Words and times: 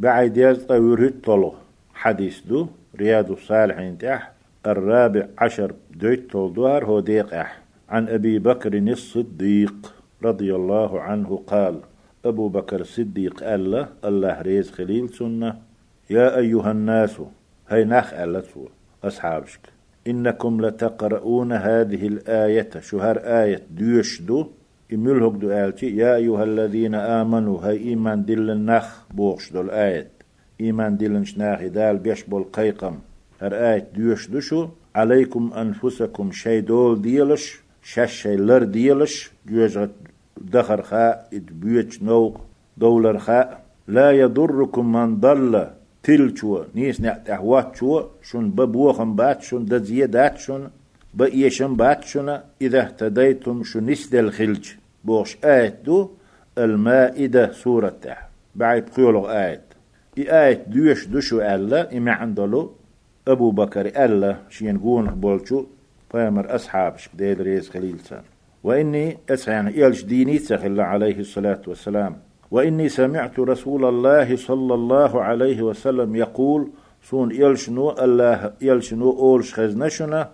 بعد 0.00 0.36
يز 0.36 0.66
طلو 1.24 1.54
حديث 1.94 2.40
دو. 2.40 2.66
رياض 2.96 3.30
الصالحين 3.30 3.98
تح 3.98 4.32
الرابع 4.66 5.26
عشر 5.38 5.74
دويت 5.94 6.32
طول 6.32 6.58
هو 6.84 7.00
ديق 7.00 7.34
أح. 7.34 7.60
عن 7.88 8.08
أبي 8.08 8.38
بكر 8.38 8.74
الصديق 8.74 9.94
رضي 10.22 10.54
الله 10.54 11.00
عنه 11.00 11.42
قال 11.46 11.80
أبو 12.24 12.48
بكر 12.48 12.80
الصديق 12.80 13.42
قال 13.42 13.70
له 13.70 13.88
الله 14.04 14.42
ريز 14.42 14.70
خليل 14.70 15.08
سنة. 15.08 15.56
يا 16.10 16.36
أيها 16.36 16.70
الناس 16.70 17.20
هاي 17.68 17.84
نخ 17.84 18.14
ألا 18.14 18.42
أصحابك 19.04 19.60
إنكم 20.06 20.66
لتقرؤون 20.66 21.52
هذه 21.52 22.06
الآية 22.06 22.70
شهر 22.80 23.16
آية 23.18 23.62
ديوش 23.70 24.22
دو. 24.22 24.46
إميلهك 24.92 25.32
دو 25.32 25.50
آلتي 25.50 25.96
يا 25.96 26.16
أيها 26.16 26.44
الذين 26.44 26.94
آمنوا 26.94 27.60
هاي 27.60 27.76
إيمان 27.76 28.24
دل 28.24 28.50
النخ 28.50 28.86
بوغش 29.14 29.52
دو 29.52 29.60
الآية 29.60 30.06
إيمان 30.60 30.96
دل 30.96 31.26
شناخي 31.26 31.68
دال 31.68 31.96
بيش 31.98 32.22
بول 32.22 32.44
قيقم. 32.52 32.94
هر 33.40 33.54
آية 33.54 33.86
ديوش 33.94 34.28
دو 34.28 34.40
شو 34.40 34.68
عليكم 34.94 35.52
أنفسكم 35.52 36.32
شي 36.32 36.60
دول 36.60 37.02
ديلش 37.02 37.60
شش 37.82 38.12
شي 38.22 38.36
لر 38.36 38.62
ديلش 38.62 39.30
جوجت 39.48 39.90
دخر 40.40 40.82
خاء 40.82 41.28
بيوش 41.32 42.02
نوق 42.02 42.40
دولر 42.76 43.18
خاء 43.18 43.62
لا 43.88 44.10
يضركم 44.12 44.92
من 44.92 45.20
ضل 45.20 45.66
تلچو 46.06 46.58
نيس 46.74 47.00
نعت 47.00 47.30
أهوات 47.30 47.76
شو 47.76 48.02
شون 48.22 48.50
ببوخم 48.50 49.16
بات 49.16 49.42
شون 49.42 49.64
دزيدات 49.64 50.38
شون 50.38 50.70
بإيشم 51.14 51.76
بات 51.76 52.04
شون 52.04 52.38
إذا 52.62 52.80
اهتديتم 52.80 53.62
شو 53.64 53.80
نسدل 53.80 54.30
خلج 54.30 54.64
بوش 55.04 55.36
آيت 55.44 55.74
دو 55.84 56.10
المائدة 56.58 57.52
سورة 57.52 57.88
تح 58.02 58.28
بعد 58.54 58.88
قيولغ 58.96 59.30
آيت 59.30 59.60
إي 60.18 60.46
آيت 60.46 60.68
دوش 60.68 61.06
دوشو 61.06 61.40
ألا 61.40 61.96
إما 61.96 62.12
عندلو 62.12 62.72
أبو 63.28 63.50
بكر 63.50 63.86
ألا 63.86 64.36
شين 64.48 64.78
قون 64.78 65.06
بولشو 65.06 65.66
فامر 66.10 66.54
أصحاب 66.54 66.98
شكديل 66.98 67.40
ريز 67.40 67.70
خليل 67.70 68.00
سان. 68.00 68.22
وإني 68.64 69.18
أسعين 69.30 69.68
إلش 69.68 70.02
ديني 70.02 70.38
تخل 70.38 70.80
عليه 70.80 71.18
الصلاة 71.18 71.62
والسلام. 71.66 72.16
وإني 72.50 72.88
سمعت 72.88 73.38
رسول 73.38 73.84
الله 73.84 74.36
صلى 74.36 74.74
الله 74.74 75.22
عليه 75.22 75.62
وسلم 75.62 76.16
يقول 76.16 76.70
سون 77.02 77.30
يلشنو 77.34 77.90
الله 77.90 78.52
يلشنو 78.60 79.10
أولش 79.10 79.54
خزنشنا 79.54 80.30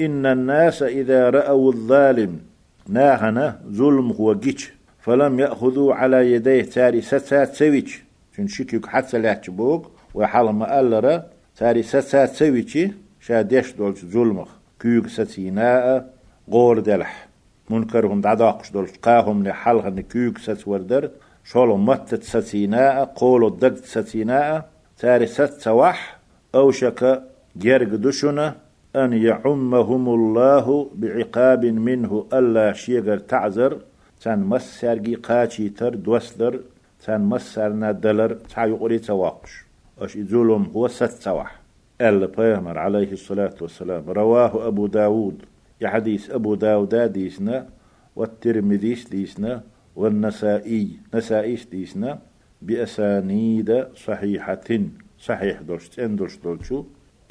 إن 0.00 0.26
الناس 0.26 0.82
إذا 0.82 1.30
رأوا 1.30 1.72
الظالم 1.72 2.40
ناهنا 2.88 3.60
ظلم 3.68 4.12
هو 4.12 4.34
جيش 4.34 4.72
فلم 5.00 5.40
يأخذوا 5.40 5.94
على 5.94 6.32
يديه 6.32 6.62
تاري 6.62 7.00
ستات 7.00 7.54
سويتش 7.54 8.02
شن 8.36 8.46
شكيك 8.46 8.86
حتى 8.86 9.18
لاتش 9.18 9.50
بوك 9.50 9.90
وحال 10.14 10.50
ما 10.50 10.80
ألرا 10.80 11.26
تاري 11.56 11.82
ستات 11.82 12.30
سويتش 12.34 12.78
شادش 13.20 13.72
دولش 13.72 14.04
ظلمخ. 14.04 14.48
كيوك 14.80 15.06
ستيناء 15.08 16.14
غور 16.50 16.78
دلح. 16.78 17.28
منكرهم 17.70 18.20
دعداقش 18.20 18.70
دولش 18.70 18.90
قاهم 19.02 19.44
لحالها 19.44 19.90
كيوك 19.90 20.38
ست 20.38 20.68
وردر 20.68 21.10
شولو 21.44 21.76
متت 21.76 22.22
ستيناء 22.22 23.04
قولو 23.04 23.48
دقت 23.48 23.84
ستيناء 23.84 24.68
تاري 24.98 25.26
ست 25.26 25.60
سواح 25.60 26.18
أوشك 26.54 27.22
جرق 27.56 27.88
دشنا 27.88 28.56
أن 28.96 29.12
يعمهم 29.12 30.08
الله 30.08 30.90
بعقاب 30.94 31.64
منه 31.66 32.26
ألا 32.32 32.72
شيغر 32.72 33.18
تعذر 33.18 33.78
تان 34.20 34.40
مسرقي 34.40 35.14
قاتي 35.14 35.68
تر 35.68 35.94
دوسلر 35.94 36.60
تان 37.04 37.20
مسرنا 37.20 37.92
دلر 37.92 38.32
تا 38.32 38.64
يقري 38.64 38.98
تواقش. 38.98 39.64
أش 39.98 40.18
ظلم 40.18 40.62
هو 40.76 40.88
ست 40.88 41.22
سواح. 41.26 41.60
ألا 42.00 42.26
بيغمر 42.26 42.78
عليه 42.78 43.12
الصلاة 43.12 43.54
والسلام 43.60 44.10
رواه 44.10 44.68
أبو 44.68 44.86
داود. 44.86 45.42
يحديث 45.80 46.30
أبو 46.30 46.54
داود 46.54 46.94
ديسنا 46.94 47.68
والترمذي 48.16 48.94
ديسنا 49.10 49.62
والنسائي 49.96 50.88
نسائيش 51.14 51.66
ديسنا 51.66 52.18
بأسانيد 52.62 53.86
صحيحة 53.96 54.68
صحيح 55.18 55.60
دوشت 55.60 55.98
إن 55.98 56.16
دوشت 56.16 56.46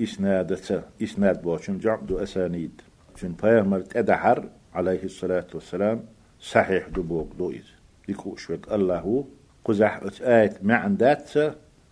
دولشو 0.03 0.79
إسناد 1.03 1.41
بوشن 1.41 1.77
جعب 1.77 2.11
أسانيد. 2.11 2.81
شن 3.15 3.33
بيامر 3.43 3.79
تدحر 3.79 4.49
عليه 4.73 5.03
الصلاة 5.03 5.47
والسلام 5.53 6.03
صحيح 6.39 6.87
دو 6.87 7.01
بوك 7.01 7.29
دو 7.37 7.51
إز 7.51 7.71
ديكو 8.07 8.35
شوك 8.35 8.71
الله 8.71 9.25
قزح 9.65 9.99
آيت 10.21 10.63
معن 10.63 10.97
دات 10.97 11.31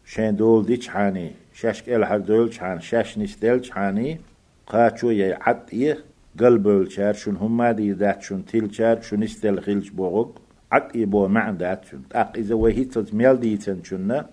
شين 0.06 0.36
دول 0.36 0.66
ديش 0.66 0.88
حاني. 0.88 1.32
شاشك 1.54 1.90
إلحر 1.90 2.18
دول 2.18 2.54
حان 2.54 2.80
شاش 2.80 3.18
نستيل 3.18 3.72
حاني. 3.72 4.20
قاتشو 4.68 5.10
يا 5.10 5.38
عد 5.42 5.70
إيه 5.74 5.98
قلبول 6.40 6.92
شار 6.92 7.14
شن 7.14 7.36
هما 7.36 7.72
دي 7.72 7.94
دات 7.94 8.22
شن 8.22 8.46
تيل 8.46 8.76
شار 8.76 9.02
شن 9.02 9.24
استيل 9.24 9.64
خيلش 9.64 9.90
بوغوك 9.90 10.42
عق 10.72 10.88
يبو 10.96 11.28
مع 11.28 11.52
دات 11.52 11.86
شن 11.86 12.02
اق 12.12 12.38
اذا 12.38 12.56
وهيت 12.56 13.14
ميل 13.14 13.40
ديتن 13.40 13.84
شن 13.84 14.24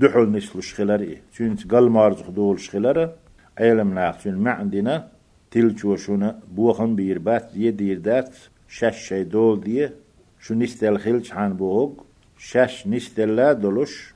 دحول 0.00 0.30
نسل 0.32 0.60
شخلر 0.60 1.00
إيه 1.00 1.22
شن 1.32 1.54
قل 1.70 1.88
مارز 1.88 2.22
خدول 2.22 2.60
شخلر 2.60 2.98
علم 3.58 3.94
ناق 3.94 4.20
شن 4.20 4.34
مع 4.34 4.50
عندنا 4.50 5.08
تيل 5.50 5.78
شو 5.78 5.96
شن 5.96 6.34
بوخن 6.56 6.96
بيربات 6.96 7.44
دي 7.54 7.70
دير 7.70 7.98
دات 7.98 8.30
شش 8.68 8.98
شي 9.08 9.24
دول 9.24 9.60
دي 9.60 9.88
شو 10.40 10.54
نستل 10.54 10.98
خيلش 10.98 11.30
حان 11.30 11.52
بوغ 11.52 11.90
شش 12.38 12.86
نستل 12.86 13.36
لا 13.36 13.52
دولش 13.52 14.14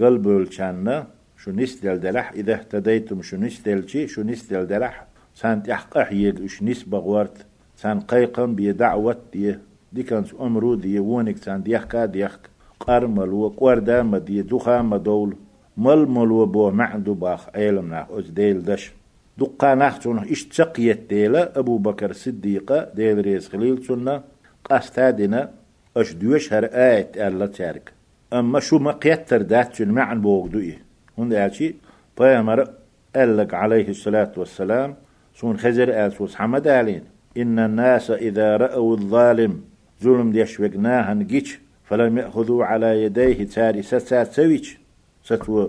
قلبول 0.00 0.52
شاننا 0.52 1.06
شو 1.36 1.50
نستل 1.50 2.00
دلح 2.00 2.32
إذا 2.32 2.54
اهتديتم 2.54 3.22
شو 3.22 3.36
نستل 3.36 3.88
شي 3.88 4.08
شو 4.08 4.22
نستل 4.22 4.66
دلح. 4.66 5.06
سان 5.34 5.62
تحقح 5.62 6.12
يد 6.12 6.40
وش 6.40 6.62
نسبة 6.62 6.98
غورت 6.98 7.46
سان 7.76 8.00
قيقم 8.00 8.54
بيدعوت 8.54 9.18
دي 9.32 9.58
دي 9.92 10.02
كانت 10.02 10.34
أمرو 10.34 10.74
دي 10.74 10.98
وونك 10.98 11.38
تان 11.38 11.62
ديخكا 11.62 12.04
ديخك. 12.06 12.40
قرمل 12.86 13.28
وقوردا 13.28 14.02
ما 14.02 14.18
دي 14.18 14.42
دوخا 14.42 14.82
ما 14.82 14.96
دول 14.96 15.36
مل 15.76 16.06
مل 16.08 16.30
وبو 16.30 16.70
معدو 16.70 17.14
باخ 17.14 17.48
علم 17.54 17.88
ناخ 17.88 18.06
أز 18.10 18.30
ديل 18.30 18.62
دش 18.62 18.92
دقا 19.38 19.74
ناخ 19.74 20.06
إش 20.06 20.44
تقيت 20.44 21.00
ديلا 21.10 21.58
أبو 21.58 21.78
بكر 21.78 22.12
صديقة 22.12 22.88
ديل 22.94 23.18
ريس 23.20 23.48
خليل 23.48 23.84
سنة 23.84 24.22
قاستادنا 24.64 25.50
أش 25.96 26.12
دوش 26.12 26.52
هر 26.52 26.64
آيت 26.64 27.16
ألا 27.16 27.46
تارك 27.46 27.92
أما 28.32 28.60
شو 28.60 28.78
ما 28.78 28.92
قيتر 28.92 29.42
دات 29.42 29.74
سن 29.74 29.88
معن 29.88 30.20
بوغدو 30.20 30.58
إيه 30.58 30.78
هون 31.18 31.28
دعشي 31.28 31.74
بيامر 32.18 32.68
قالك 33.16 33.54
عليه 33.54 33.88
الصلاة 33.88 34.32
والسلام 34.36 34.94
سون 35.34 35.56
خزر 35.58 35.88
آل 36.06 36.12
حمد 36.34 36.68
علين 36.68 37.02
إن 37.36 37.58
الناس 37.58 38.10
إذا 38.10 38.56
رأوا 38.56 38.96
الظالم 38.96 39.60
ظلم 40.02 40.30
ديش 40.32 40.60
وقناها 40.60 41.14
نجيش 41.14 41.60
فلم 41.88 42.18
يأخذوا 42.18 42.64
على 42.64 43.02
يديه 43.02 43.44
تاري 43.44 43.82
ستات 43.82 44.32
سويش 44.32 44.78
ستو 45.22 45.68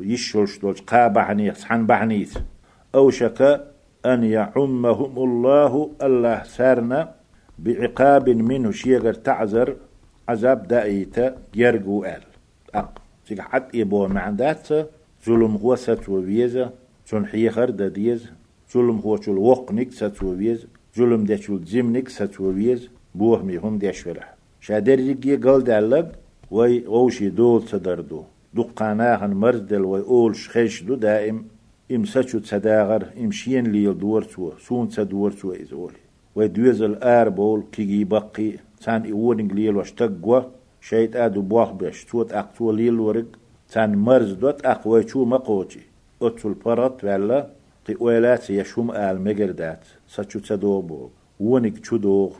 يشولش 0.00 0.58
دولش 0.58 0.80
قابعني 0.80 1.54
سحن 1.54 1.86
بعنيت. 1.86 2.34
أوشك 2.94 3.40
أن 4.06 4.24
يعمهم 4.24 5.18
الله 5.18 5.90
الله 6.02 6.42
سارنا 6.42 7.14
بعقاب 7.58 8.28
منه 8.28 8.70
شيغر 8.70 9.14
تعذر 9.14 9.76
عذاب 10.28 10.68
دائيتا 10.68 11.36
يرجو 11.54 12.04
آل. 12.04 12.22
أق 12.74 13.02
حد 13.38 13.76
إبو 13.76 14.06
معدات 14.06 14.68
ظلم 15.26 15.56
هو 15.56 15.76
ستو 15.76 16.20
بيزا 16.20 16.72
تون 17.06 17.26
حيخر 17.26 17.70
دا 17.70 17.88
ديز. 17.88 18.30
ظلم 18.72 18.98
هو 18.98 19.20
شول 19.20 19.38
وقنك 19.38 19.92
ستو 19.92 20.34
بيز 20.34 20.66
ظلم 20.96 21.24
دا 21.24 21.36
شول 21.36 21.64
زمنك 21.64 22.08
ستو 22.08 22.52
بيز 22.52 22.88
بوه 23.14 23.42
مي 23.42 23.56
هم 23.56 23.78
ديش 23.78 24.08
شادر 24.66 25.00
يجي 25.00 25.36
قال 25.36 25.64
دالب 25.64 26.08
وي 26.50 26.86
غوشي 26.86 27.28
دول 27.28 27.64
تدردو 27.64 28.22
دقانا 28.54 29.24
هن 29.24 29.34
مرزدل 29.34 29.84
وي 29.84 30.00
أول 30.00 30.36
شخيش 30.36 30.82
دو 30.82 30.94
دائم 30.94 31.44
إم 31.92 32.04
سچو 32.04 32.38
تداغر 32.38 33.02
إم 33.20 33.30
شين 33.30 33.66
ليل 33.72 33.98
دور 33.98 34.22
تو 34.22 34.52
سون 34.66 34.88
تدور 34.88 35.30
تو 35.30 35.52
إزولي 35.52 36.02
وي 36.36 36.48
دوز 36.48 36.82
الآر 36.82 37.28
بول 37.28 37.62
كيجي 37.72 38.04
بقي 38.04 38.52
تان 38.84 39.10
إورنج 39.10 39.52
ليل 39.52 39.76
واشتقوا 39.76 40.40
شيت 40.80 41.16
آدو 41.16 41.40
بواخ 41.42 41.72
بيش. 41.72 42.04
توت 42.04 42.32
أقتو 42.32 42.72
ليل 42.72 43.00
ورق 43.00 43.26
تان 43.72 43.96
مرز 43.96 44.32
دوت 44.32 44.66
أقوي 44.66 45.08
شو 45.08 45.24
مقوتي 45.24 45.80
أتول 46.22 46.54
برات 46.64 47.04
ولا 47.04 47.46
قي 47.86 47.96
ويلات 48.00 48.50
يشوم 48.50 48.90
آل 48.90 49.20
مقردات. 49.24 49.84
سچو 50.08 50.38
تدو 50.40 50.80
بول. 50.80 51.08
ونك 51.40 51.78
چو 51.78 51.96
دوغ. 51.96 52.32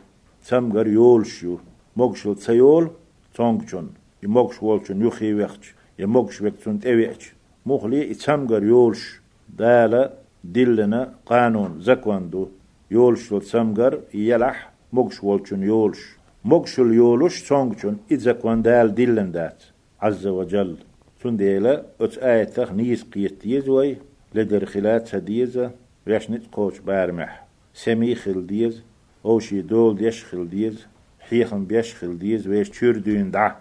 سمغر 0.42 0.86
يولشو 0.86 1.56
موغشل 1.96 2.34
تسيول 2.34 2.90
تونغچون 3.34 3.86
يموغش 4.22 4.62
والچون 4.62 4.98
يخي 5.06 5.34
وخش 5.34 5.74
يموغش 5.98 6.42
وكتون 6.42 6.80
تيويش 6.80 7.24
مخلي 7.66 8.10
يتسمغر 8.10 8.62
يولش 8.64 9.20
دالا 9.58 10.12
دلنا 10.44 11.14
قانون 11.26 11.80
زكواندو 11.80 12.48
يولش 12.90 13.34
سمغر 13.34 14.00
يلح 14.14 14.72
موغش 14.92 15.16
والچون 15.20 15.62
يولش 15.62 16.00
موغشل 16.44 16.92
يولش 16.92 17.48
تونغچون 17.48 17.96
إذا 18.10 18.32
كوان 18.32 18.62
دال 18.62 18.94
دلن 18.94 19.32
دات 19.32 19.62
عز 20.02 20.26
وجل 20.26 20.76
سن 21.22 21.36
ديلا 21.36 21.84
أتس 22.00 22.18
آية 22.18 22.44
تخ 22.44 22.72
نيز 22.72 23.02
قيت 23.02 23.68
وي 23.68 23.96
لدر 24.34 24.64
خلات 24.66 25.06
سديزة 25.08 25.70
ويش 26.06 26.30
نت 26.30 26.42
قوش 26.52 26.78
بارمح 26.78 27.46
سمي 27.74 28.14
خل 28.14 28.46
ديز 28.46 28.82
أوشي 29.24 29.62
حيخن 31.28 31.64
بيش 31.64 31.94
خل 31.94 32.18
ديز 32.18 32.48
ويش 32.48 32.70
تشير 32.70 32.98
دين 32.98 33.30
دع 33.30 33.54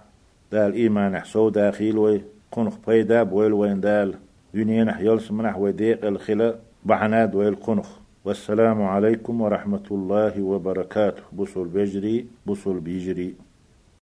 دال 0.52 0.74
إيمان 0.74 1.20
حسو 1.20 1.50
داخل 1.50 1.98
وي 1.98 2.22
قنخ 2.52 2.74
بيدا 2.88 3.24
بويل 3.24 3.54
وين 3.54 3.82
دال 3.82 4.16
دنيا 4.54 4.98
يلس 5.00 5.32
منح 5.32 5.58
وديق 5.58 6.06
الخلا 6.06 6.56
بعناد 6.86 7.36
ويل 7.36 7.56
قنخ 7.56 7.90
والسلام 8.26 8.82
عليكم 8.82 9.42
ورحمة 9.42 9.84
الله 9.92 10.42
وبركاته 10.42 11.24
بصل 11.34 11.68
بجري 11.68 12.26
بصل 12.46 12.80
بيجري 12.80 13.36